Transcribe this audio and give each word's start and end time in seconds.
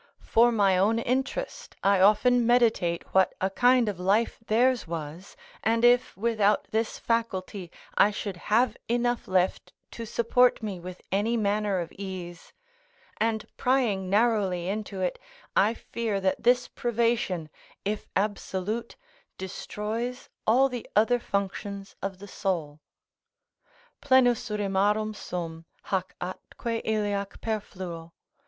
For 0.23 0.51
my 0.51 0.79
own 0.79 0.97
interest, 0.97 1.75
I 1.83 1.99
often 1.99 2.43
meditate 2.47 3.03
what 3.13 3.35
a 3.39 3.51
kind 3.51 3.87
of 3.87 3.99
life 3.99 4.39
theirs 4.47 4.87
was, 4.87 5.37
and 5.63 5.85
if, 5.85 6.17
without 6.17 6.63
this 6.71 6.97
faculty, 6.97 7.69
I 7.93 8.09
should 8.09 8.35
have 8.49 8.75
enough 8.89 9.27
left 9.27 9.73
to 9.91 10.07
support 10.07 10.63
me 10.63 10.79
with 10.79 11.03
any 11.11 11.37
manner 11.37 11.79
of 11.79 11.91
ease; 11.91 12.51
and 13.17 13.45
prying 13.57 14.09
narrowly 14.09 14.67
into 14.69 15.01
it, 15.01 15.19
I 15.55 15.75
fear 15.75 16.19
that 16.19 16.41
this 16.41 16.67
privation, 16.67 17.51
if 17.85 18.07
absolute, 18.15 18.95
destroys 19.37 20.29
all 20.47 20.67
the 20.67 20.89
other 20.95 21.19
functions 21.19 21.95
of 22.01 22.17
the 22.17 22.27
soul: 22.27 22.79
"Plenus 24.01 24.49
rimarum 24.49 25.13
sum, 25.13 25.65
hac 25.83 26.15
atque 26.19 26.81
iliac 26.85 27.39
perfluo." 27.39 28.13